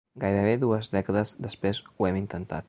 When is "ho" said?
1.91-2.09